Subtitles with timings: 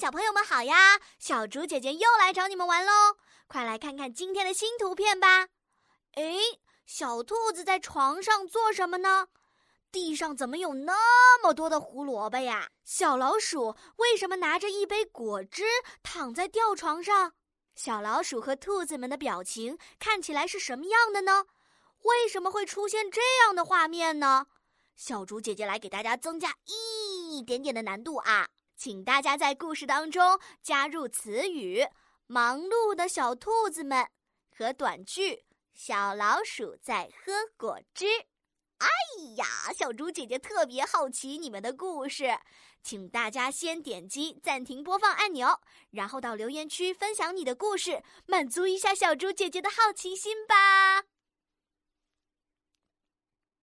[0.00, 0.98] 小朋友们好呀！
[1.18, 5.48] 小竹姐姐又来找你们玩喽，快来看看今天的新图片吧。
[6.12, 6.38] 哎，
[6.86, 9.28] 小兔子在床上做什么呢？
[9.92, 12.70] 地上怎么有那么多的胡萝卜呀？
[12.82, 15.64] 小老鼠为什么拿着一杯果汁
[16.02, 17.34] 躺在吊床上？
[17.74, 21.44] 小老鼠和兔子们的表情看起来是什么样的呢？
[22.04, 24.46] 为什么会出现这样的画面呢？
[24.96, 28.48] 小竹姐姐来给大家增加一点点的难度啊！
[28.80, 31.86] 请大家在故事当中加入词语
[32.26, 34.08] “忙碌的小兔子们”
[34.56, 35.44] 和短句
[35.76, 38.06] “小老鼠在喝果汁”。
[38.80, 38.88] 哎
[39.36, 39.44] 呀，
[39.76, 42.38] 小猪姐姐特别好奇你们的故事，
[42.82, 51.04] 请大家先点击暂停播放按钮，然后到留言区分享你的故事，满足一下小猪姐姐的好奇心吧。